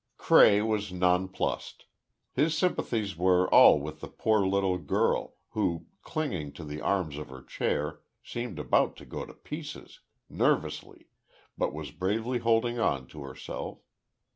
Cray 0.17 0.63
was 0.63 0.91
nonplused. 0.91 1.83
His 2.33 2.57
sympathies 2.57 3.15
were 3.15 3.47
all 3.53 3.79
with 3.79 3.99
the 3.99 4.07
poor 4.07 4.47
little 4.47 4.79
girl, 4.79 5.35
who, 5.49 5.85
clinging 6.01 6.53
to 6.53 6.63
the 6.63 6.81
arms 6.81 7.19
of 7.19 7.29
her 7.29 7.43
chair, 7.43 8.01
seemed 8.23 8.57
about 8.57 8.95
to 8.95 9.05
go 9.05 9.27
to 9.27 9.33
pieces, 9.35 9.99
nervously, 10.27 11.05
but 11.55 11.71
was 11.71 11.91
bravely 11.91 12.39
holding 12.39 12.79
on 12.79 13.05
to 13.09 13.21
herself. 13.21 13.83